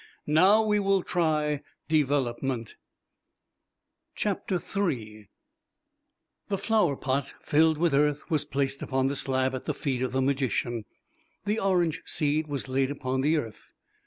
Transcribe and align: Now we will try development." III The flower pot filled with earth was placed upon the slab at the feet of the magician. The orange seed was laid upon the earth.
Now 0.25 0.63
we 0.65 0.79
will 0.79 1.03
try 1.03 1.61
development." 1.87 2.75
III 4.25 5.27
The 6.47 6.57
flower 6.57 6.95
pot 6.97 7.31
filled 7.39 7.77
with 7.77 7.93
earth 7.93 8.27
was 8.27 8.43
placed 8.43 8.81
upon 8.81 9.05
the 9.09 9.15
slab 9.15 9.53
at 9.53 9.65
the 9.65 9.75
feet 9.75 10.01
of 10.01 10.11
the 10.11 10.21
magician. 10.23 10.85
The 11.45 11.59
orange 11.59 12.01
seed 12.07 12.47
was 12.47 12.67
laid 12.67 12.89
upon 12.89 13.21
the 13.21 13.37
earth. 13.37 13.73